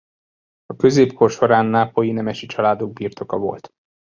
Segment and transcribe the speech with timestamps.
[0.65, 3.69] A középkor során nápolyi nemesi családok birtoka volt.